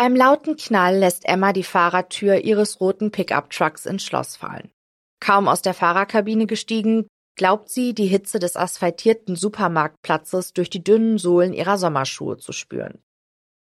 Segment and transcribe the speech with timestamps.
[0.00, 4.70] einem lauten Knall lässt Emma die Fahrertür ihres roten Pickup-Trucks ins Schloss fallen.
[5.20, 11.18] Kaum aus der Fahrerkabine gestiegen, glaubt sie, die Hitze des asphaltierten Supermarktplatzes durch die dünnen
[11.18, 13.02] Sohlen ihrer Sommerschuhe zu spüren.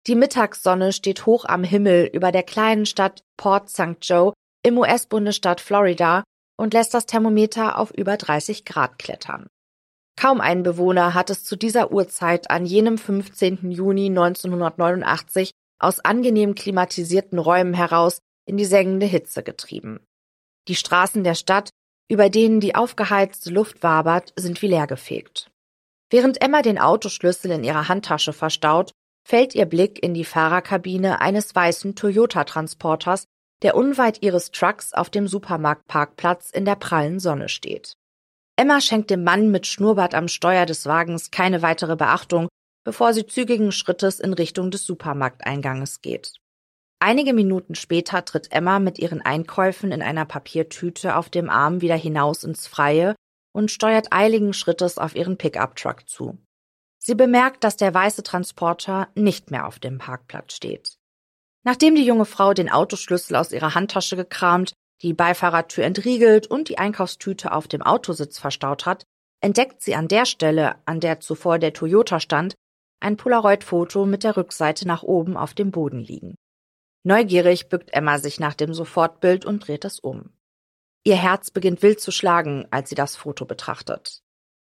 [0.07, 3.97] Die Mittagssonne steht hoch am Himmel über der kleinen Stadt Port St.
[4.01, 4.31] Joe
[4.63, 6.23] im US-Bundesstaat Florida
[6.57, 9.47] und lässt das Thermometer auf über 30 Grad klettern.
[10.15, 13.71] Kaum ein Bewohner hat es zu dieser Uhrzeit an jenem 15.
[13.71, 20.05] Juni 1989 aus angenehm klimatisierten Räumen heraus in die sengende Hitze getrieben.
[20.67, 21.69] Die Straßen der Stadt,
[22.09, 25.49] über denen die aufgeheizte Luft wabert, sind wie leergefegt.
[26.09, 28.91] Während Emma den Autoschlüssel in ihrer Handtasche verstaut,
[29.27, 33.25] fällt ihr Blick in die Fahrerkabine eines weißen Toyota-Transporters,
[33.61, 37.93] der unweit ihres Trucks auf dem Supermarktparkplatz in der prallen Sonne steht.
[38.55, 42.47] Emma schenkt dem Mann mit Schnurrbart am Steuer des Wagens keine weitere Beachtung,
[42.83, 46.33] bevor sie zügigen Schrittes in Richtung des Supermarkteinganges geht.
[46.99, 51.95] Einige Minuten später tritt Emma mit ihren Einkäufen in einer Papiertüte auf dem Arm wieder
[51.95, 53.15] hinaus ins Freie
[53.53, 56.37] und steuert eiligen Schrittes auf ihren Pickup-Truck zu.
[57.01, 60.97] Sie bemerkt, dass der weiße Transporter nicht mehr auf dem Parkplatz steht.
[61.63, 66.77] Nachdem die junge Frau den Autoschlüssel aus ihrer Handtasche gekramt, die Beifahrertür entriegelt und die
[66.77, 69.03] Einkaufstüte auf dem Autositz verstaut hat,
[69.41, 72.55] entdeckt sie an der Stelle, an der zuvor der Toyota stand,
[72.99, 76.35] ein Polaroid-Foto mit der Rückseite nach oben auf dem Boden liegen.
[77.03, 80.33] Neugierig bückt Emma sich nach dem Sofortbild und dreht es um.
[81.03, 84.21] Ihr Herz beginnt wild zu schlagen, als sie das Foto betrachtet.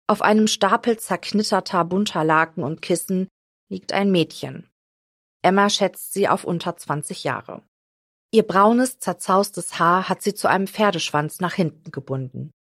[0.07, 3.27] Auf einem Stapel zerknitterter bunter Laken und Kissen
[3.69, 4.69] liegt ein Mädchen.
[5.43, 7.61] Emma schätzt sie auf unter 20 Jahre.
[8.31, 12.51] Ihr braunes, zerzaustes Haar hat sie zu einem Pferdeschwanz nach hinten gebunden.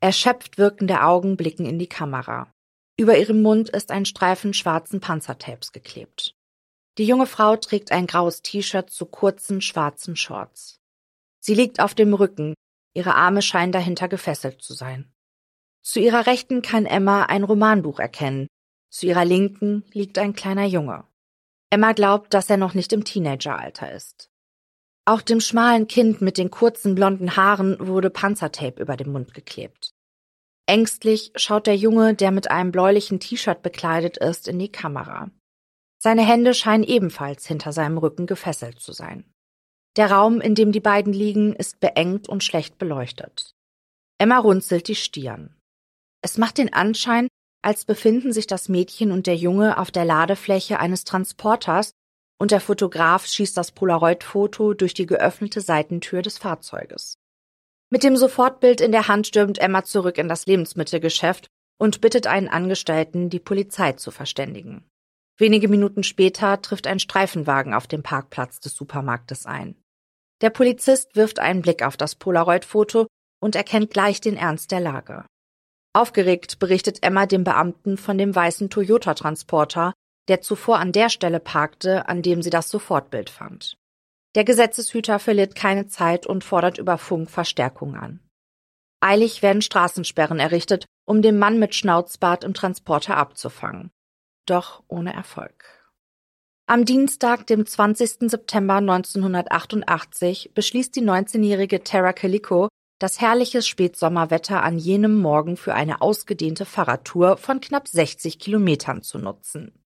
[0.00, 2.52] Erschöpft wirkende Augen blicken in die Kamera.
[2.96, 6.36] Über ihrem Mund ist ein Streifen schwarzen Panzertapes geklebt.
[6.96, 10.80] Die junge Frau trägt ein graues T-Shirt zu kurzen schwarzen Shorts.
[11.40, 12.54] Sie liegt auf dem Rücken,
[12.94, 15.12] ihre Arme scheinen dahinter gefesselt zu sein.
[15.82, 18.46] Zu ihrer Rechten kann Emma ein Romanbuch erkennen,
[18.90, 21.04] zu ihrer Linken liegt ein kleiner Junge.
[21.70, 24.30] Emma glaubt, dass er noch nicht im Teenageralter ist.
[25.04, 29.93] Auch dem schmalen Kind mit den kurzen blonden Haaren wurde Panzertape über dem Mund geklebt.
[30.66, 35.30] Ängstlich schaut der Junge, der mit einem bläulichen T-Shirt bekleidet ist, in die Kamera.
[35.98, 39.30] Seine Hände scheinen ebenfalls hinter seinem Rücken gefesselt zu sein.
[39.96, 43.54] Der Raum, in dem die beiden liegen, ist beengt und schlecht beleuchtet.
[44.18, 45.56] Emma runzelt die Stirn.
[46.22, 47.28] Es macht den Anschein,
[47.62, 51.92] als befinden sich das Mädchen und der Junge auf der Ladefläche eines Transporters
[52.38, 57.14] und der Fotograf schießt das Polaroid-Foto durch die geöffnete Seitentür des Fahrzeuges.
[57.94, 61.46] Mit dem Sofortbild in der Hand stürmt Emma zurück in das Lebensmittelgeschäft
[61.78, 64.84] und bittet einen Angestellten, die Polizei zu verständigen.
[65.38, 69.76] Wenige Minuten später trifft ein Streifenwagen auf dem Parkplatz des Supermarktes ein.
[70.40, 73.06] Der Polizist wirft einen Blick auf das Polaroid-Foto
[73.40, 75.24] und erkennt gleich den Ernst der Lage.
[75.92, 79.92] Aufgeregt berichtet Emma dem Beamten von dem weißen Toyota-Transporter,
[80.26, 83.76] der zuvor an der Stelle parkte, an dem sie das Sofortbild fand.
[84.34, 88.20] Der Gesetzeshüter verliert keine Zeit und fordert über Funk Verstärkung an.
[89.00, 93.90] Eilig werden Straßensperren errichtet, um den Mann mit Schnauzbart im Transporter abzufangen.
[94.46, 95.64] Doch ohne Erfolg.
[96.66, 98.30] Am Dienstag, dem 20.
[98.30, 106.00] September 1988, beschließt die 19-jährige Tara Calico, das herrliche Spätsommerwetter an jenem Morgen für eine
[106.00, 109.83] ausgedehnte Fahrradtour von knapp 60 Kilometern zu nutzen.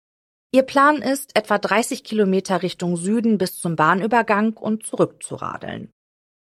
[0.50, 5.90] Ihr Plan ist, etwa 30 Kilometer Richtung Süden bis zum Bahnübergang und zurückzuradeln.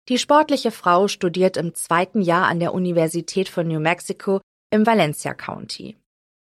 [0.09, 5.35] Die sportliche Frau studiert im zweiten Jahr an der Universität von New Mexico im Valencia
[5.35, 5.97] County.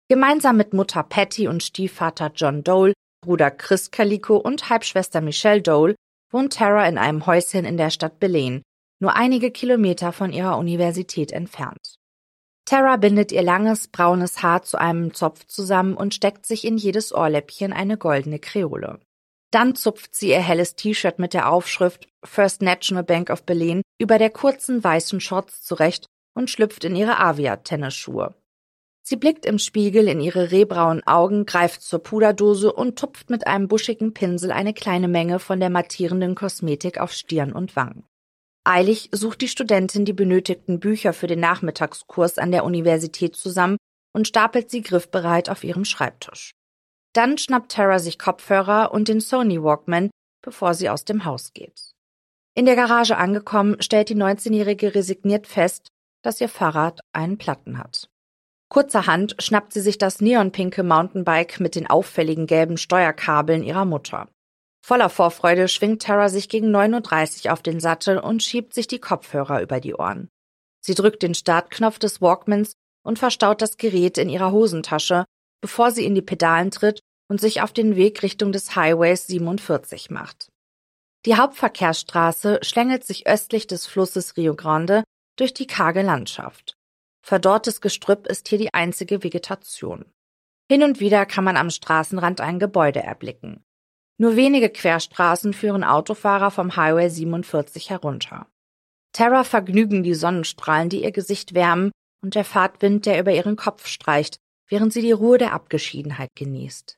[0.09, 2.93] Gemeinsam mit Mutter Patty und Stiefvater John Dole
[3.23, 5.95] Bruder Chris Calico und Halbschwester Michelle Dole
[6.31, 8.63] wohnt Tara in einem Häuschen in der Stadt Belen,
[9.01, 11.97] nur einige Kilometer von ihrer Universität entfernt.
[12.65, 17.13] Tara bindet ihr langes, braunes Haar zu einem Zopf zusammen und steckt sich in jedes
[17.13, 19.01] Ohrläppchen eine goldene Kreole.
[19.51, 24.19] Dann zupft sie ihr helles T-Shirt mit der Aufschrift First National Bank of Belen über
[24.19, 28.35] der kurzen weißen Shorts zurecht und schlüpft in ihre Avia-Tennisschuhe.
[29.05, 33.67] Sie blickt im Spiegel in ihre rehbraunen Augen, greift zur Puderdose und tupft mit einem
[33.67, 38.05] buschigen Pinsel eine kleine Menge von der mattierenden Kosmetik auf Stirn und Wangen.
[38.65, 43.77] Eilig sucht die Studentin die benötigten Bücher für den Nachmittagskurs an der Universität zusammen
[44.15, 46.53] und stapelt sie griffbereit auf ihrem Schreibtisch.
[47.13, 50.11] Dann schnappt Tara sich Kopfhörer und den Sony Walkman,
[50.43, 51.93] bevor sie aus dem Haus geht.
[52.55, 55.89] In der Garage angekommen, stellt die 19-Jährige resigniert fest,
[56.23, 58.09] dass ihr Fahrrad einen Platten hat.
[58.69, 64.29] Kurzerhand schnappt sie sich das neonpinke Mountainbike mit den auffälligen gelben Steuerkabeln ihrer Mutter.
[64.85, 68.99] Voller Vorfreude schwingt Tara sich gegen 9.30 Uhr auf den Sattel und schiebt sich die
[68.99, 70.29] Kopfhörer über die Ohren.
[70.85, 72.73] Sie drückt den Startknopf des Walkmans
[73.05, 75.25] und verstaut das Gerät in ihrer Hosentasche,
[75.61, 80.11] bevor sie in die Pedalen tritt und sich auf den Weg Richtung des Highways 47
[80.11, 80.49] macht.
[81.25, 85.05] Die Hauptverkehrsstraße schlängelt sich östlich des Flusses Rio Grande
[85.37, 86.75] durch die karge Landschaft.
[87.25, 90.05] Verdorrtes Gestrüpp ist hier die einzige Vegetation.
[90.69, 93.63] Hin und wieder kann man am Straßenrand ein Gebäude erblicken.
[94.19, 98.47] Nur wenige Querstraßen führen Autofahrer vom Highway 47 herunter.
[99.13, 101.91] Tara vergnügen die Sonnenstrahlen, die ihr Gesicht wärmen,
[102.23, 104.37] und der Fahrtwind, der über ihren Kopf streicht,
[104.69, 106.97] während sie die Ruhe der Abgeschiedenheit genießt.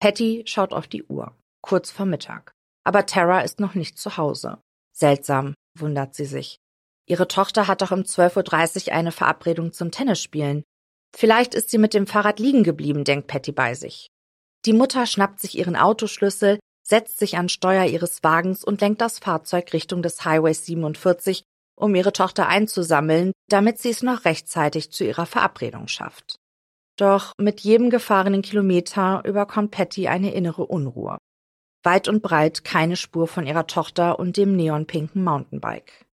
[0.00, 2.52] Patty schaut auf die Uhr, kurz vor Mittag.
[2.84, 4.58] Aber Tara ist noch nicht zu Hause.
[4.92, 6.58] Seltsam, wundert sie sich.
[7.06, 10.62] Ihre Tochter hat doch um 12.30 Uhr eine Verabredung zum Tennisspielen.
[11.14, 14.10] Vielleicht ist sie mit dem Fahrrad liegen geblieben, denkt Patty bei sich.
[14.66, 19.18] Die Mutter schnappt sich ihren Autoschlüssel, setzt sich an Steuer ihres Wagens und lenkt das
[19.18, 21.44] Fahrzeug Richtung des Highways 47,
[21.76, 26.36] um ihre Tochter einzusammeln, damit sie es noch rechtzeitig zu ihrer Verabredung schafft.
[26.96, 31.16] Doch mit jedem gefahrenen Kilometer überkommt Patty eine innere Unruhe.
[31.82, 36.04] Weit und breit keine Spur von ihrer Tochter und dem neonpinken Mountainbike.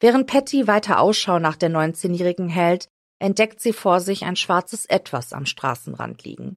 [0.00, 5.32] Während Patty weiter Ausschau nach der 19-Jährigen hält, entdeckt sie vor sich ein schwarzes Etwas
[5.32, 6.56] am Straßenrand liegen.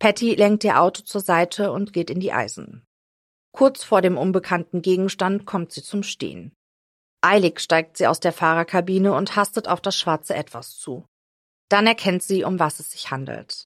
[0.00, 2.86] Patty lenkt ihr Auto zur Seite und geht in die Eisen.
[3.52, 6.52] Kurz vor dem unbekannten Gegenstand kommt sie zum Stehen.
[7.20, 11.04] Eilig steigt sie aus der Fahrerkabine und hastet auf das schwarze Etwas zu.
[11.68, 13.64] Dann erkennt sie, um was es sich handelt.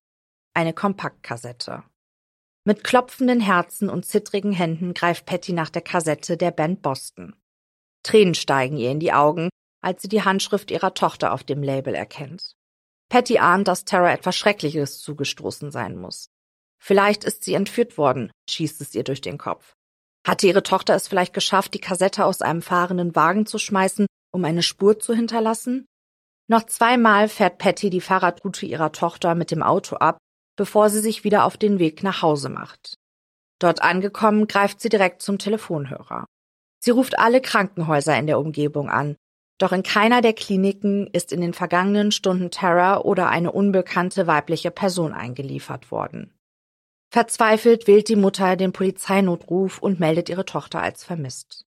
[0.55, 1.85] Eine Kompaktkassette.
[2.65, 7.37] Mit klopfenden Herzen und zittrigen Händen greift Patty nach der Kassette der Band Boston.
[8.03, 9.51] Tränen steigen ihr in die Augen,
[9.83, 12.57] als sie die Handschrift ihrer Tochter auf dem Label erkennt.
[13.15, 16.31] Patty ahnt, dass Tara etwas Schreckliches zugestoßen sein muss.
[16.83, 19.77] Vielleicht ist sie entführt worden, schießt es ihr durch den Kopf.
[20.27, 24.45] Hatte ihre Tochter es vielleicht geschafft, die Kassette aus einem fahrenden Wagen zu schmeißen, um
[24.45, 25.87] eine Spur zu hinterlassen?
[26.49, 30.19] Noch zweimal fährt Patty die Fahrradroute ihrer Tochter mit dem Auto ab,
[30.57, 32.97] bevor sie sich wieder auf den Weg nach Hause macht.
[33.61, 36.27] Dort angekommen, greift sie direkt zum Telefonhörer.
[36.81, 39.15] Sie ruft alle Krankenhäuser in der Umgebung an.
[39.59, 44.71] Doch in keiner der Kliniken ist in den vergangenen Stunden Terror oder eine unbekannte weibliche
[44.71, 46.35] Person eingeliefert worden.
[47.11, 51.65] Verzweifelt wählt die Mutter den Polizeinotruf und meldet ihre Tochter als vermisst.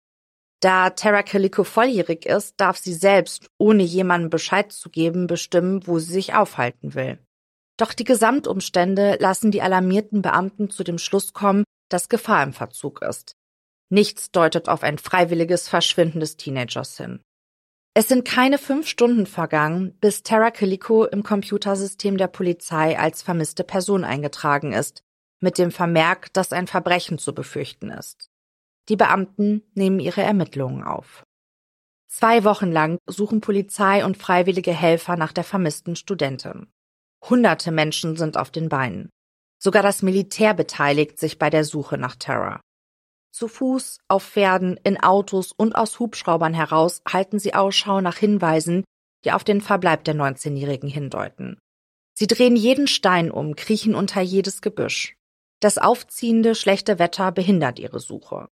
[0.61, 5.99] Da Tara Calico volljährig ist, darf sie selbst, ohne jemandem Bescheid zu geben, bestimmen, wo
[5.99, 7.19] sie sich aufhalten will.
[7.75, 13.01] Doch die Gesamtumstände lassen die alarmierten Beamten zu dem Schluss kommen, dass Gefahr im Verzug
[13.01, 13.35] ist.
[13.89, 17.19] Nichts deutet auf ein freiwilliges Verschwinden des Teenagers hin.
[17.95, 23.63] Es sind keine fünf Stunden vergangen, bis Tara Calico im Computersystem der Polizei als vermisste
[23.63, 25.03] Person eingetragen ist,
[25.39, 28.31] mit dem Vermerk, dass ein Verbrechen zu befürchten ist.
[28.89, 31.23] Die Beamten nehmen ihre Ermittlungen auf.
[32.07, 36.67] Zwei Wochen lang suchen Polizei und freiwillige Helfer nach der vermissten Studentin.
[37.23, 39.09] Hunderte Menschen sind auf den Beinen.
[39.59, 42.59] Sogar das Militär beteiligt sich bei der Suche nach Tara.
[43.33, 48.83] Zu Fuß, auf Pferden, in Autos und aus Hubschraubern heraus halten sie Ausschau nach Hinweisen,
[49.25, 51.57] die auf den Verbleib der 19-Jährigen hindeuten.
[52.13, 55.15] Sie drehen jeden Stein um, kriechen unter jedes Gebüsch.
[55.61, 58.49] Das aufziehende schlechte Wetter behindert ihre Suche.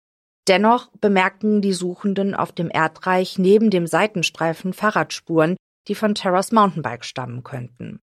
[0.48, 7.04] Dennoch bemerken die Suchenden auf dem Erdreich neben dem Seitenstreifen Fahrradspuren, die von Terras Mountainbike
[7.04, 8.00] stammen könnten.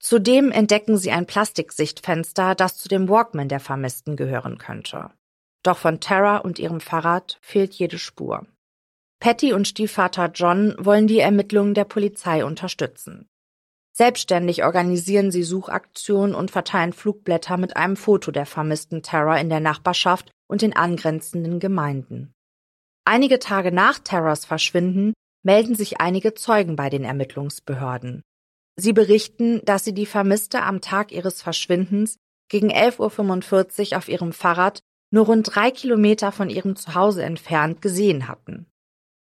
[0.00, 5.10] Zudem entdecken sie ein Plastiksichtfenster, das zu dem Walkman der Vermissten gehören könnte.
[5.62, 8.46] Doch von Tara und ihrem Fahrrad fehlt jede Spur.
[9.20, 13.28] Patty und Stiefvater John wollen die Ermittlungen der Polizei unterstützen.
[13.92, 19.60] Selbstständig organisieren sie Suchaktionen und verteilen Flugblätter mit einem Foto der vermissten Tara in der
[19.60, 22.32] Nachbarschaft und den angrenzenden Gemeinden.
[23.04, 25.12] Einige Tage nach Terras Verschwinden
[25.42, 28.22] melden sich einige Zeugen bei den Ermittlungsbehörden.
[28.76, 32.16] Sie berichten, dass sie die Vermisste am Tag ihres Verschwindens
[32.48, 38.28] gegen 11.45 Uhr auf ihrem Fahrrad nur rund drei Kilometer von ihrem Zuhause entfernt gesehen
[38.28, 38.66] hatten.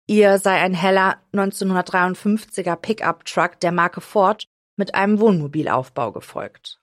[0.07, 4.45] Ihr sei ein heller 1953er Pickup-Truck der Marke Ford
[4.77, 6.79] mit einem Wohnmobilaufbau gefolgt.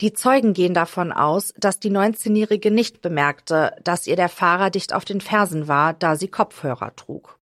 [0.00, 4.92] Die Zeugen gehen davon aus, dass die 19-Jährige nicht bemerkte, dass ihr der Fahrer dicht
[4.92, 7.38] auf den Fersen war, da sie Kopfhörer trug.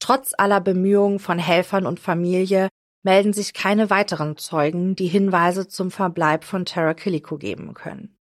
[0.00, 2.68] Trotz aller Bemühungen von Helfern und Familie
[3.02, 8.16] melden sich keine weiteren Zeugen, die Hinweise zum Verbleib von Tara Killico geben können.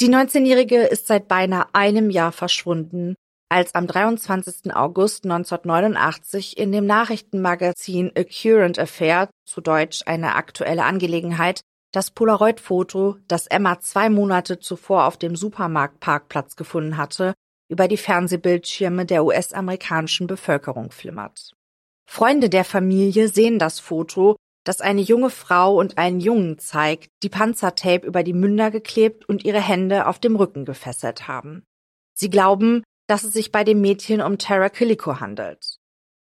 [0.00, 3.16] Die 19-Jährige ist seit beinahe einem Jahr verschwunden,
[3.48, 4.72] als am 23.
[4.72, 11.62] August 1989 in dem Nachrichtenmagazin A Current Affair, zu Deutsch eine aktuelle Angelegenheit,
[11.92, 17.34] das Polaroid-Foto, das Emma zwei Monate zuvor auf dem Supermarktparkplatz gefunden hatte,
[17.68, 21.54] über die Fernsehbildschirme der US-amerikanischen Bevölkerung flimmert.
[22.08, 24.36] Freunde der Familie sehen das Foto,
[24.68, 29.42] das eine junge Frau und einen Jungen zeigt, die Panzertape über die Münder geklebt und
[29.42, 31.64] ihre Hände auf dem Rücken gefesselt haben.
[32.12, 35.78] Sie glauben, dass es sich bei dem Mädchen um Tara Killico handelt.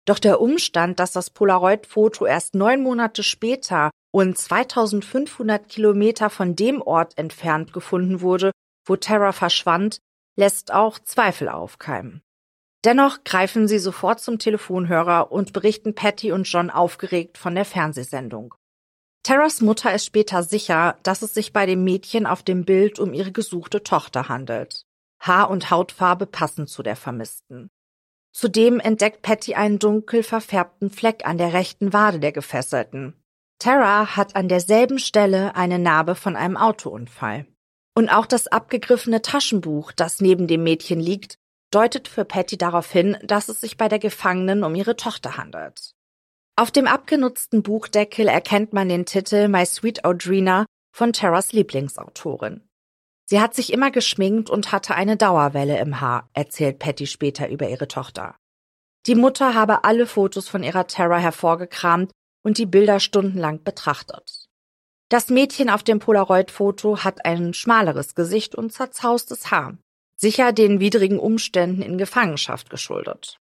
[0.05, 6.81] Doch der Umstand, dass das Polaroid-Foto erst neun Monate später und 2500 Kilometer von dem
[6.81, 8.51] Ort entfernt gefunden wurde,
[8.83, 9.99] wo Tara verschwand,
[10.35, 12.23] lässt auch Zweifel aufkeimen.
[12.83, 18.53] Dennoch greifen sie sofort zum Telefonhörer und berichten Patty und John aufgeregt von der Fernsehsendung.
[19.23, 23.13] Terras Mutter ist später sicher, dass es sich bei dem Mädchen auf dem Bild um
[23.13, 24.85] ihre gesuchte Tochter handelt.
[25.21, 27.69] Haar- und Hautfarbe passen zu der Vermissten.
[28.33, 33.13] Zudem entdeckt Patty einen dunkel verfärbten Fleck an der rechten Wade der Gefesselten.
[33.59, 37.45] Tara hat an derselben Stelle eine Narbe von einem Autounfall.
[37.95, 41.37] Und auch das abgegriffene Taschenbuch, das neben dem Mädchen liegt,
[41.73, 45.93] deutet für Patty darauf hin, dass es sich bei der Gefangenen um ihre Tochter handelt.
[46.55, 50.65] Auf dem abgenutzten Buchdeckel erkennt man den Titel My Sweet Audrina
[50.95, 52.61] von Terras Lieblingsautorin.
[53.25, 57.69] Sie hat sich immer geschminkt und hatte eine Dauerwelle im Haar, erzählt Patty später über
[57.69, 58.35] ihre Tochter.
[59.07, 62.11] Die Mutter habe alle Fotos von ihrer Terra hervorgekramt
[62.43, 64.45] und die Bilder stundenlang betrachtet.
[65.09, 69.77] Das Mädchen auf dem Polaroid-Foto hat ein schmaleres Gesicht und zerzaustes Haar
[70.23, 73.41] sicher den widrigen Umständen in Gefangenschaft geschuldet.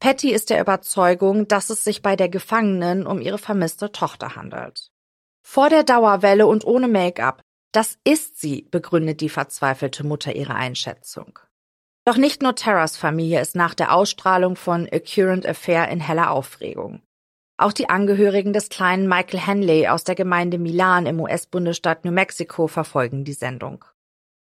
[0.00, 4.90] Patty ist der Überzeugung, dass es sich bei der Gefangenen um ihre vermisste Tochter handelt.
[5.46, 11.38] Vor der Dauerwelle und ohne Make-up, das ist sie, begründet die verzweifelte Mutter ihre Einschätzung.
[12.04, 16.32] Doch nicht nur Terras Familie ist nach der Ausstrahlung von A Current Affair in heller
[16.32, 17.02] Aufregung.
[17.56, 22.66] Auch die Angehörigen des kleinen Michael Henley aus der Gemeinde Milan im US-Bundesstaat New Mexico
[22.66, 23.84] verfolgen die Sendung.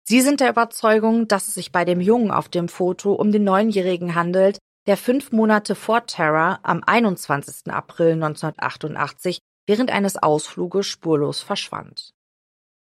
[0.08, 3.44] Sie sind der Überzeugung, dass es sich bei dem Jungen auf dem Foto um den
[3.44, 7.70] Neunjährigen handelt, der fünf Monate vor Terra am 21.
[7.70, 12.14] April 1988 während eines Ausfluges spurlos verschwand.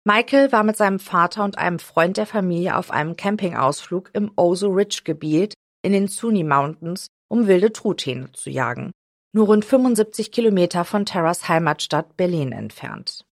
[0.07, 4.69] Michael war mit seinem Vater und einem Freund der Familie auf einem Campingausflug im Oso
[4.69, 8.93] Ridge Gebiet in den Zuni Mountains, um wilde Truthähne zu jagen,
[9.33, 13.25] nur rund 75 Kilometer von Terras Heimatstadt Berlin entfernt.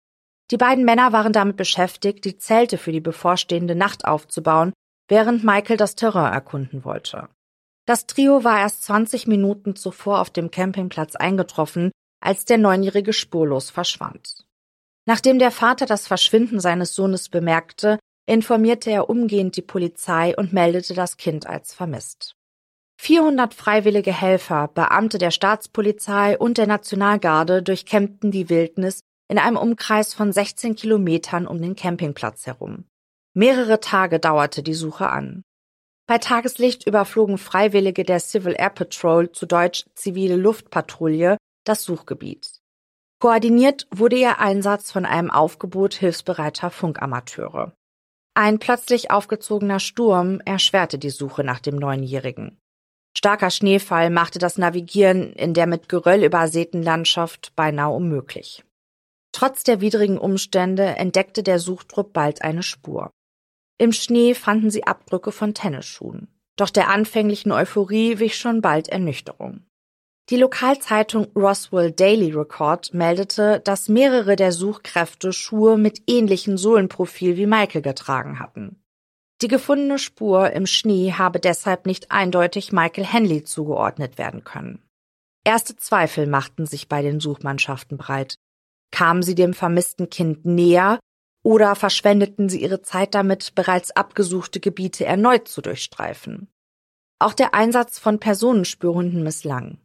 [0.51, 4.73] Die beiden Männer waren damit beschäftigt, die Zelte für die bevorstehende Nacht aufzubauen,
[5.07, 7.29] während Michael das Terrain erkunden wollte.
[7.87, 11.91] Das Trio war erst 20 Minuten zuvor auf dem Campingplatz eingetroffen,
[12.21, 14.45] als der Neunjährige spurlos verschwand.
[15.07, 20.93] Nachdem der Vater das Verschwinden seines Sohnes bemerkte, informierte er umgehend die Polizei und meldete
[20.93, 22.35] das Kind als vermisst.
[22.99, 30.13] 400 freiwillige Helfer, Beamte der Staatspolizei und der Nationalgarde durchkämmten die Wildnis in einem Umkreis
[30.13, 32.83] von 16 Kilometern um den Campingplatz herum.
[33.33, 35.43] Mehrere Tage dauerte die Suche an.
[36.05, 42.59] Bei Tageslicht überflogen Freiwillige der Civil Air Patrol, zu Deutsch zivile Luftpatrouille, das Suchgebiet.
[43.21, 47.71] Koordiniert wurde ihr Einsatz von einem Aufgebot hilfsbereiter Funkamateure.
[48.33, 52.59] Ein plötzlich aufgezogener Sturm erschwerte die Suche nach dem Neunjährigen.
[53.17, 58.65] Starker Schneefall machte das Navigieren in der mit Geröll übersäten Landschaft beinahe unmöglich.
[59.31, 63.11] Trotz der widrigen Umstände entdeckte der Suchtrupp bald eine Spur.
[63.77, 66.27] Im Schnee fanden sie Abdrücke von Tennisschuhen.
[66.57, 69.65] Doch der anfänglichen Euphorie wich schon bald Ernüchterung.
[70.29, 77.47] Die Lokalzeitung Roswell Daily Record meldete, dass mehrere der Suchkräfte Schuhe mit ähnlichem Sohlenprofil wie
[77.47, 78.81] Michael getragen hatten.
[79.41, 84.87] Die gefundene Spur im Schnee habe deshalb nicht eindeutig Michael Henley zugeordnet werden können.
[85.43, 88.35] Erste Zweifel machten sich bei den Suchmannschaften breit.
[88.91, 90.99] Kamen sie dem vermissten Kind näher
[91.43, 96.49] oder verschwendeten sie ihre Zeit damit, bereits abgesuchte Gebiete erneut zu durchstreifen?
[97.19, 99.79] Auch der Einsatz von Personenspürhunden misslang.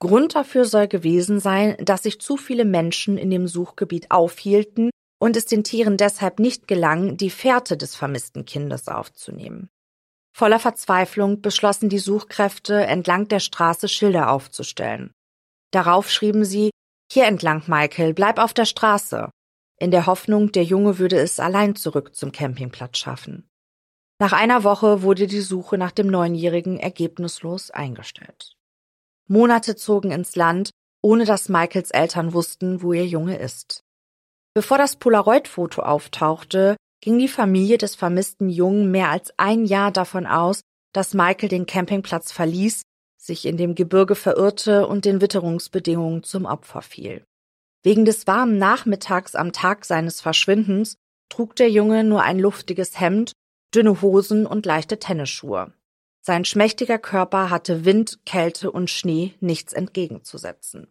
[0.00, 4.90] Grund dafür soll gewesen sein, dass sich zu viele Menschen in dem Suchgebiet aufhielten
[5.20, 9.68] und es den Tieren deshalb nicht gelang, die Fährte des vermissten Kindes aufzunehmen.
[10.34, 15.12] Voller Verzweiflung beschlossen die Suchkräfte, entlang der Straße Schilder aufzustellen.
[15.70, 16.70] Darauf schrieben sie,
[17.12, 19.30] hier entlang, Michael, bleib auf der Straße
[19.82, 23.50] in der Hoffnung, der Junge würde es allein zurück zum Campingplatz schaffen.
[24.20, 28.56] Nach einer Woche wurde die Suche nach dem Neunjährigen ergebnislos eingestellt.
[29.26, 30.70] Monate zogen ins Land,
[31.02, 33.82] ohne dass Michaels Eltern wussten, wo ihr Junge ist.
[34.54, 40.28] Bevor das Polaroid-Foto auftauchte, ging die Familie des vermissten Jungen mehr als ein Jahr davon
[40.28, 40.60] aus,
[40.92, 42.82] dass Michael den Campingplatz verließ,
[43.24, 47.24] sich in dem Gebirge verirrte und den Witterungsbedingungen zum Opfer fiel.
[47.82, 50.96] Wegen des warmen Nachmittags am Tag seines Verschwindens
[51.28, 53.32] trug der Junge nur ein luftiges Hemd,
[53.74, 55.72] dünne Hosen und leichte Tennisschuhe.
[56.20, 60.88] Sein schmächtiger Körper hatte Wind, Kälte und Schnee nichts entgegenzusetzen.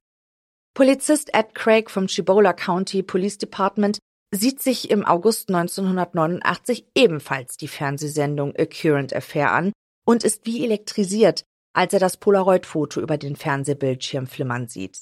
[0.74, 4.00] Polizist Ed Craig vom Cibola County Police Department
[4.34, 9.74] sieht sich im August 1989 ebenfalls die Fernsehsendung A Current Affair an
[10.06, 15.00] und ist wie elektrisiert, als er das Polaroid-Foto über den Fernsehbildschirm flimmern sieht.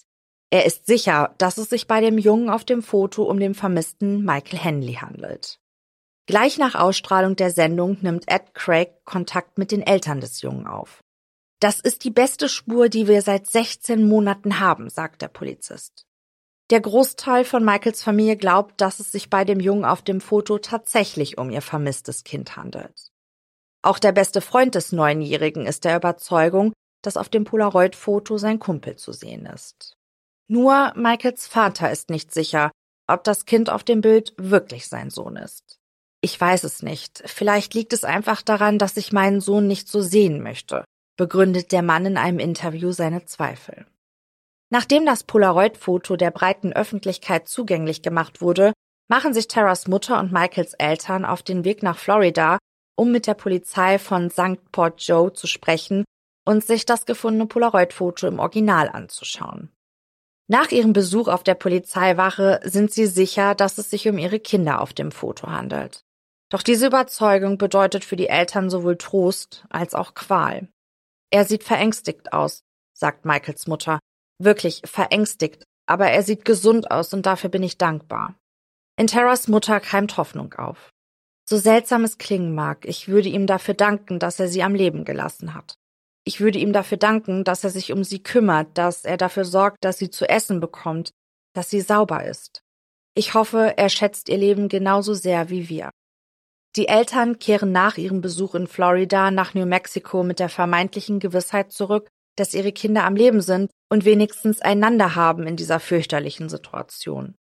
[0.51, 4.23] Er ist sicher, dass es sich bei dem Jungen auf dem Foto um den vermissten
[4.23, 5.59] Michael Henley handelt.
[6.25, 11.03] Gleich nach Ausstrahlung der Sendung nimmt Ed Craig Kontakt mit den Eltern des Jungen auf.
[11.59, 16.05] Das ist die beste Spur, die wir seit 16 Monaten haben, sagt der Polizist.
[16.69, 20.59] Der Großteil von Michaels Familie glaubt, dass es sich bei dem Jungen auf dem Foto
[20.59, 23.08] tatsächlich um ihr vermisstes Kind handelt.
[23.81, 28.97] Auch der beste Freund des Neunjährigen ist der Überzeugung, dass auf dem Polaroid-Foto sein Kumpel
[28.97, 29.95] zu sehen ist.
[30.47, 32.71] Nur Michaels Vater ist nicht sicher,
[33.07, 35.79] ob das Kind auf dem Bild wirklich sein Sohn ist.
[36.21, 37.23] Ich weiß es nicht.
[37.25, 40.83] Vielleicht liegt es einfach daran, dass ich meinen Sohn nicht so sehen möchte,
[41.17, 43.85] begründet der Mann in einem Interview seine Zweifel.
[44.69, 48.73] Nachdem das Polaroid-Foto der breiten Öffentlichkeit zugänglich gemacht wurde,
[49.07, 52.59] machen sich Terras Mutter und Michaels Eltern auf den Weg nach Florida,
[52.99, 54.71] um mit der Polizei von St.
[54.73, 56.03] Port Joe zu sprechen
[56.45, 59.71] und sich das gefundene Polaroid-Foto im Original anzuschauen.
[60.49, 64.81] Nach ihrem Besuch auf der Polizeiwache sind sie sicher, dass es sich um ihre Kinder
[64.81, 66.01] auf dem Foto handelt.
[66.49, 70.67] Doch diese Überzeugung bedeutet für die Eltern sowohl Trost als auch Qual.
[71.31, 73.99] Er sieht verängstigt aus, sagt Michaels Mutter.
[74.39, 78.35] Wirklich verängstigt, aber er sieht gesund aus und dafür bin ich dankbar.
[78.97, 80.89] In Terras Mutter keimt Hoffnung auf.
[81.49, 85.03] So seltsam es klingen mag, ich würde ihm dafür danken, dass er sie am Leben
[85.03, 85.73] gelassen hat.
[86.23, 89.83] Ich würde ihm dafür danken, dass er sich um sie kümmert, dass er dafür sorgt,
[89.83, 91.09] dass sie zu essen bekommt,
[91.55, 92.61] dass sie sauber ist.
[93.15, 95.89] Ich hoffe, er schätzt ihr Leben genauso sehr wie wir.
[96.75, 101.71] Die Eltern kehren nach ihrem Besuch in Florida nach New Mexico mit der vermeintlichen Gewissheit
[101.71, 107.33] zurück, dass ihre Kinder am Leben sind und wenigstens einander haben in dieser fürchterlichen Situation.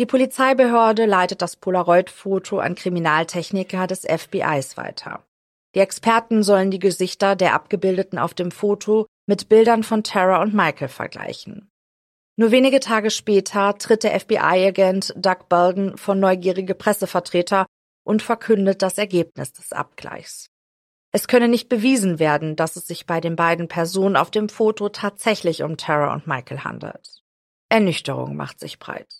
[0.00, 5.26] Die Polizeibehörde leitet das Polaroid-Foto an Kriminaltechniker des FBIs weiter.
[5.74, 10.54] Die Experten sollen die Gesichter der Abgebildeten auf dem Foto mit Bildern von Tara und
[10.54, 11.70] Michael vergleichen.
[12.36, 17.66] Nur wenige Tage später tritt der FBI-Agent Doug Belden von neugierige Pressevertreter
[18.02, 20.46] und verkündet das Ergebnis des Abgleichs.
[21.12, 24.88] Es könne nicht bewiesen werden, dass es sich bei den beiden Personen auf dem Foto
[24.88, 27.20] tatsächlich um Tara und Michael handelt.
[27.68, 29.19] Ernüchterung macht sich breit.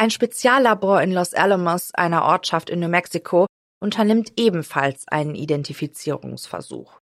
[0.00, 3.44] Ein Speziallabor in Los Alamos, einer Ortschaft in New Mexico,
[3.82, 7.00] unternimmt ebenfalls einen Identifizierungsversuch.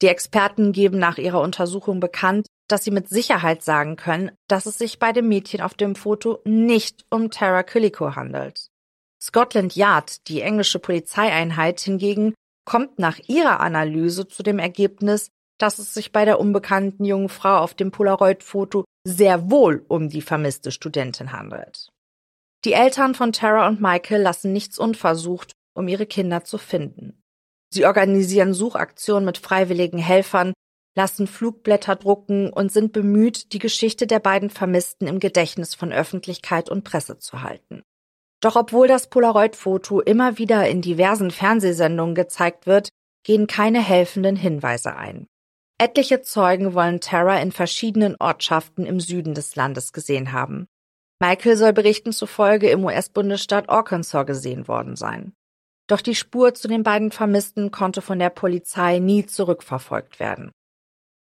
[0.00, 4.78] Die Experten geben nach ihrer Untersuchung bekannt, dass sie mit Sicherheit sagen können, dass es
[4.78, 8.68] sich bei dem Mädchen auf dem Foto nicht um Tara Killico handelt.
[9.22, 12.32] Scotland Yard, die englische Polizeieinheit hingegen,
[12.64, 17.58] kommt nach ihrer Analyse zu dem Ergebnis, dass es sich bei der unbekannten jungen Frau
[17.58, 21.91] auf dem Polaroid-Foto sehr wohl um die vermisste Studentin handelt.
[22.64, 27.20] Die Eltern von Tara und Michael lassen nichts unversucht, um ihre Kinder zu finden.
[27.70, 30.52] Sie organisieren Suchaktionen mit freiwilligen Helfern,
[30.94, 36.68] lassen Flugblätter drucken und sind bemüht, die Geschichte der beiden Vermissten im Gedächtnis von Öffentlichkeit
[36.68, 37.82] und Presse zu halten.
[38.40, 42.90] Doch obwohl das Polaroid-Foto immer wieder in diversen Fernsehsendungen gezeigt wird,
[43.24, 45.26] gehen keine helfenden Hinweise ein.
[45.78, 50.66] Etliche Zeugen wollen Tara in verschiedenen Ortschaften im Süden des Landes gesehen haben.
[51.22, 55.34] Michael soll Berichten zufolge im US-Bundesstaat Arkansas gesehen worden sein.
[55.86, 60.50] Doch die Spur zu den beiden Vermissten konnte von der Polizei nie zurückverfolgt werden.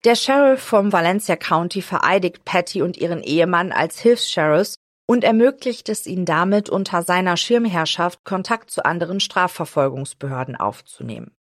[0.07, 6.07] Der Sheriff vom Valencia County vereidigt Patty und ihren Ehemann als Hilfs-Sheriffs und ermöglicht es
[6.07, 11.35] ihnen damit, unter seiner Schirmherrschaft Kontakt zu anderen Strafverfolgungsbehörden aufzunehmen.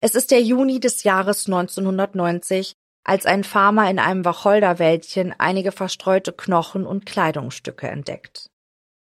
[0.00, 2.72] Es ist der Juni des Jahres 1990,
[3.04, 8.48] als ein Farmer in einem Wacholderwäldchen einige verstreute Knochen und Kleidungsstücke entdeckt.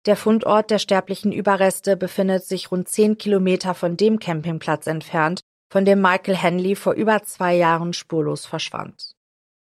[0.05, 5.83] Der Fundort der sterblichen Überreste befindet sich rund zehn Kilometer von dem Campingplatz entfernt, von
[5.83, 9.13] dem Michael Henley vor über zwei Jahren spurlos verschwand.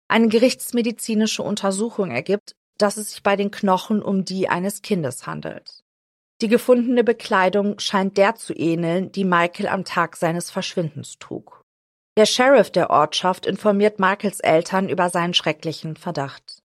[0.09, 5.83] Eine gerichtsmedizinische Untersuchung ergibt, dass es sich bei den Knochen um die eines Kindes handelt.
[6.43, 11.65] Die gefundene Bekleidung scheint der zu ähneln, die Michael am Tag seines Verschwindens trug.
[12.17, 16.63] Der Sheriff der Ortschaft informiert Michaels Eltern über seinen schrecklichen Verdacht.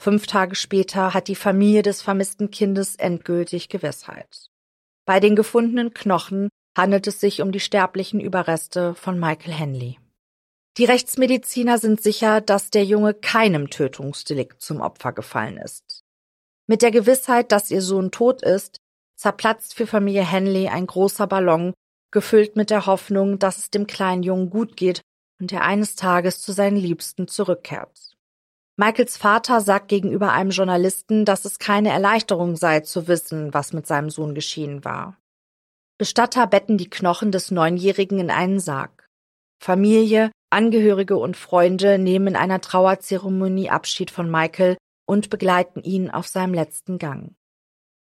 [0.00, 4.48] Fünf Tage später hat die Familie des vermissten Kindes endgültig Gewissheit.
[5.04, 9.98] Bei den gefundenen Knochen handelt es sich um die sterblichen Überreste von Michael Henley.
[10.76, 16.04] Die Rechtsmediziner sind sicher, dass der Junge keinem Tötungsdelikt zum Opfer gefallen ist.
[16.68, 18.76] Mit der Gewissheit, dass ihr Sohn tot ist,
[19.16, 21.72] zerplatzt für Familie Henley ein großer Ballon,
[22.16, 25.02] gefüllt mit der Hoffnung, dass es dem kleinen Jungen gut geht
[25.38, 28.16] und er eines Tages zu seinen Liebsten zurückkehrt.
[28.78, 33.86] Michaels Vater sagt gegenüber einem Journalisten, dass es keine Erleichterung sei zu wissen, was mit
[33.86, 35.18] seinem Sohn geschehen war.
[35.98, 39.10] Bestatter betten die Knochen des Neunjährigen in einen Sarg.
[39.62, 46.28] Familie, Angehörige und Freunde nehmen in einer Trauerzeremonie Abschied von Michael und begleiten ihn auf
[46.28, 47.34] seinem letzten Gang.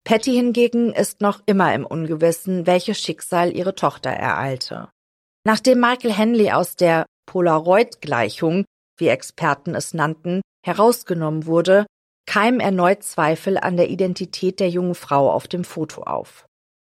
[0.05, 4.89] Patty hingegen ist noch immer im Ungewissen, welches Schicksal ihre Tochter ereilte.
[5.45, 8.65] Nachdem Michael Henley aus der Polaroid-Gleichung,
[8.99, 11.87] wie Experten es nannten, herausgenommen wurde,
[12.27, 16.47] keimen erneut Zweifel an der Identität der jungen Frau auf dem Foto auf.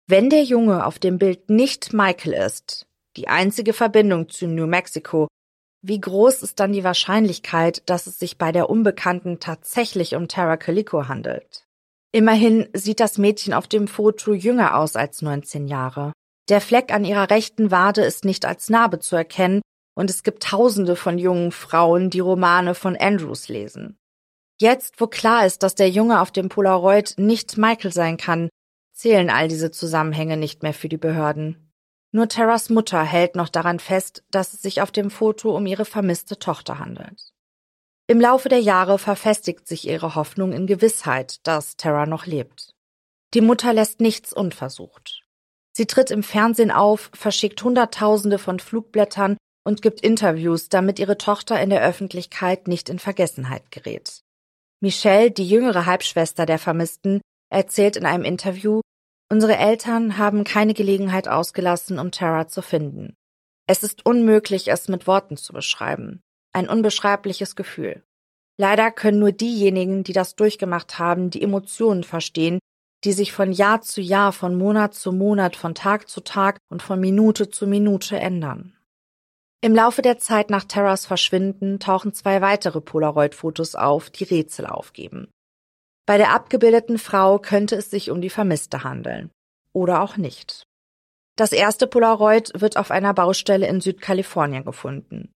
[0.07, 2.87] Wenn der Junge auf dem Bild nicht Michael ist,
[3.17, 5.27] die einzige Verbindung zu New Mexico.
[5.81, 10.57] Wie groß ist dann die Wahrscheinlichkeit, dass es sich bei der Unbekannten tatsächlich um Tara
[10.57, 11.65] Calico handelt?
[12.13, 16.11] Immerhin sieht das Mädchen auf dem Foto jünger aus als 19 Jahre.
[16.49, 19.61] Der Fleck an ihrer rechten Wade ist nicht als Narbe zu erkennen
[19.95, 23.97] und es gibt tausende von jungen Frauen, die Romane von Andrews lesen.
[24.59, 28.49] Jetzt, wo klar ist, dass der Junge auf dem Polaroid nicht Michael sein kann,
[28.93, 31.71] zählen all diese Zusammenhänge nicht mehr für die Behörden.
[32.11, 35.85] Nur Terras Mutter hält noch daran fest, dass es sich auf dem Foto um ihre
[35.85, 37.30] vermisste Tochter handelt.
[38.07, 42.73] Im Laufe der Jahre verfestigt sich ihre Hoffnung in Gewissheit, dass Terra noch lebt.
[43.33, 45.23] Die Mutter lässt nichts unversucht.
[45.73, 51.61] Sie tritt im Fernsehen auf, verschickt Hunderttausende von Flugblättern und gibt Interviews, damit ihre Tochter
[51.61, 54.21] in der Öffentlichkeit nicht in Vergessenheit gerät.
[54.81, 58.81] Michelle, die jüngere Halbschwester der Vermissten, erzählt in einem Interview,
[59.31, 63.15] Unsere Eltern haben keine Gelegenheit ausgelassen, um Tara zu finden.
[63.65, 66.21] Es ist unmöglich, es mit Worten zu beschreiben.
[66.53, 68.03] Ein unbeschreibliches Gefühl.
[68.57, 72.59] Leider können nur diejenigen, die das durchgemacht haben, die Emotionen verstehen,
[73.03, 76.83] die sich von Jahr zu Jahr, von Monat zu Monat, von Tag zu Tag und
[76.83, 78.77] von Minute zu Minute ändern.
[79.63, 85.31] Im Laufe der Zeit nach Terras Verschwinden tauchen zwei weitere Polaroid-Fotos auf, die Rätsel aufgeben.
[86.07, 89.29] Bei der abgebildeten Frau könnte es sich um die Vermisste handeln.
[89.71, 90.63] Oder auch nicht.
[91.37, 95.31] Das erste Polaroid wird auf einer Baustelle in Südkalifornien gefunden.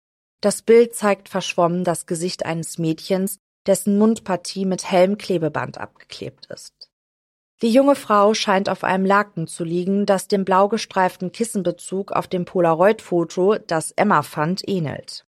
[0.43, 6.91] Das Bild zeigt verschwommen das Gesicht eines Mädchens, dessen Mundpartie mit hellem Klebeband abgeklebt ist.
[7.63, 12.27] Die junge Frau scheint auf einem Laken zu liegen, das dem blau gestreiften Kissenbezug auf
[12.27, 15.25] dem Polaroid-Foto, das Emma fand, ähnelt.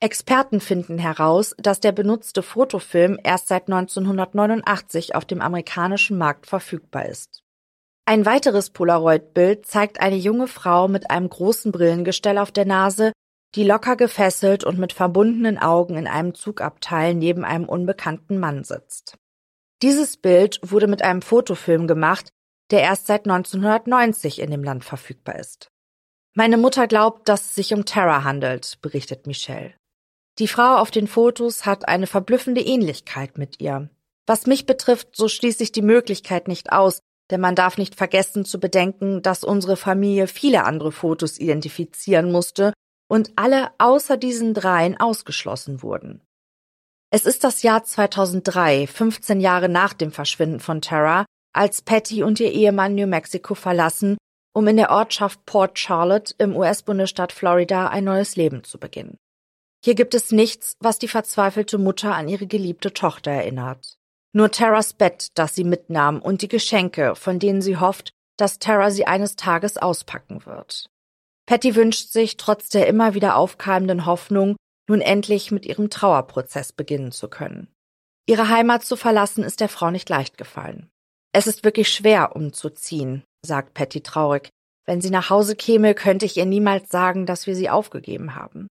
[0.00, 7.06] Experten finden heraus, dass der benutzte Fotofilm erst seit 1989 auf dem amerikanischen Markt verfügbar
[7.06, 7.44] ist.
[8.06, 13.12] Ein weiteres Polaroid-Bild zeigt eine junge Frau mit einem großen Brillengestell auf der Nase,
[13.54, 19.16] die locker gefesselt und mit verbundenen Augen in einem Zugabteil neben einem unbekannten Mann sitzt.
[19.82, 22.28] Dieses Bild wurde mit einem Fotofilm gemacht,
[22.70, 25.70] der erst seit 1990 in dem Land verfügbar ist.
[26.34, 29.74] Meine Mutter glaubt, dass es sich um Tara handelt, berichtet Michelle.
[30.38, 33.88] Die Frau auf den Fotos hat eine verblüffende Ähnlichkeit mit ihr.
[34.26, 38.44] Was mich betrifft, so schließe ich die Möglichkeit nicht aus, denn man darf nicht vergessen
[38.44, 42.72] zu bedenken, dass unsere Familie viele andere Fotos identifizieren musste
[43.08, 46.22] und alle außer diesen dreien ausgeschlossen wurden.
[47.10, 52.38] Es ist das Jahr 2003, 15 Jahre nach dem Verschwinden von Tara, als Patty und
[52.38, 54.18] ihr Ehemann New Mexico verlassen,
[54.54, 59.16] um in der Ortschaft Port Charlotte im US-Bundesstaat Florida ein neues Leben zu beginnen.
[59.82, 63.96] Hier gibt es nichts, was die verzweifelte Mutter an ihre geliebte Tochter erinnert.
[64.34, 68.90] Nur Terras Bett, das sie mitnahm, und die Geschenke, von denen sie hofft, dass Tara
[68.90, 70.90] sie eines Tages auspacken wird.
[71.48, 74.56] Patty wünscht sich, trotz der immer wieder aufkeimenden Hoffnung,
[74.86, 77.72] nun endlich mit ihrem Trauerprozess beginnen zu können.
[78.26, 80.90] Ihre Heimat zu verlassen ist der Frau nicht leicht gefallen.
[81.32, 84.50] Es ist wirklich schwer, umzuziehen, sagt Patty traurig.
[84.84, 88.68] Wenn sie nach Hause käme, könnte ich ihr niemals sagen, dass wir sie aufgegeben haben.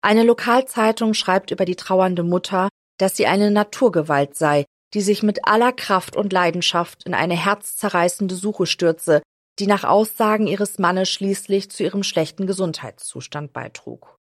[0.00, 2.68] Eine Lokalzeitung schreibt über die trauernde Mutter,
[3.00, 8.36] dass sie eine Naturgewalt sei, die sich mit aller Kraft und Leidenschaft in eine herzzerreißende
[8.36, 9.20] Suche stürze,
[9.58, 14.18] die nach Aussagen ihres Mannes schließlich zu ihrem schlechten Gesundheitszustand beitrug.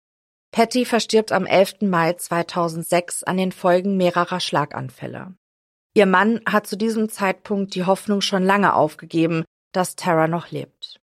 [0.52, 1.82] Patty verstirbt am 11.
[1.82, 5.36] Mai 2006 an den Folgen mehrerer Schlaganfälle.
[5.94, 11.00] Ihr Mann hat zu diesem Zeitpunkt die Hoffnung schon lange aufgegeben, dass Tara noch lebt.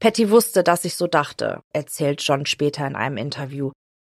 [0.00, 3.72] Patty wusste, dass ich so dachte, erzählt John später in einem Interview,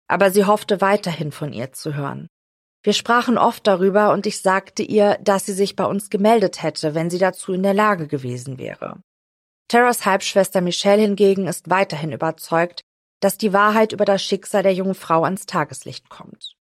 [0.08, 2.26] aber sie hoffte weiterhin von ihr zu hören.
[2.82, 6.94] Wir sprachen oft darüber und ich sagte ihr, dass sie sich bei uns gemeldet hätte,
[6.94, 9.00] wenn sie dazu in der Lage gewesen wäre.
[9.68, 12.82] Terras Halbschwester Michelle hingegen ist weiterhin überzeugt,
[13.20, 16.56] dass die Wahrheit über das Schicksal der jungen Frau ans Tageslicht kommt.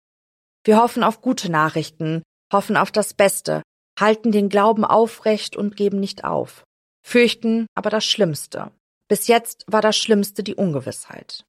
[0.65, 3.63] Wir hoffen auf gute Nachrichten, hoffen auf das Beste,
[3.99, 6.65] halten den Glauben aufrecht und geben nicht auf,
[7.07, 8.73] fürchten aber das Schlimmste.
[9.09, 11.45] Bis jetzt war das Schlimmste die Ungewissheit.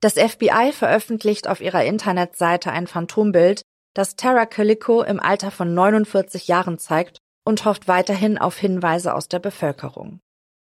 [0.00, 3.62] Das FBI veröffentlicht auf ihrer Internetseite ein Phantombild,
[3.94, 9.28] das Tara Calico im Alter von 49 Jahren zeigt und hofft weiterhin auf Hinweise aus
[9.28, 10.20] der Bevölkerung.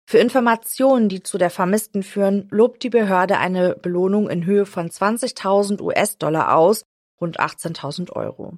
[0.05, 4.89] Für Informationen, die zu der Vermissten führen, lobt die Behörde eine Belohnung in Höhe von
[4.89, 6.83] 20.000 US-Dollar aus,
[7.19, 8.57] rund 18.000 Euro.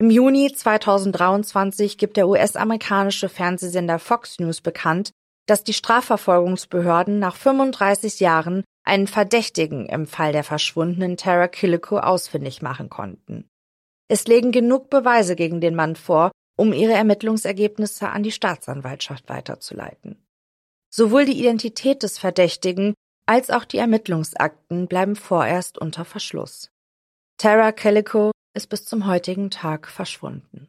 [0.00, 5.10] Im Juni 2023 gibt der US-amerikanische Fernsehsender Fox News bekannt,
[5.46, 12.62] dass die Strafverfolgungsbehörden nach 35 Jahren einen Verdächtigen im Fall der verschwundenen Tara Killico ausfindig
[12.62, 13.48] machen konnten.
[14.08, 20.16] Es legen genug Beweise gegen den Mann vor, um ihre Ermittlungsergebnisse an die Staatsanwaltschaft weiterzuleiten.
[20.90, 22.94] Sowohl die Identität des Verdächtigen
[23.26, 26.70] als auch die Ermittlungsakten bleiben vorerst unter Verschluss.
[27.38, 30.68] Tara Calico ist bis zum heutigen Tag verschwunden.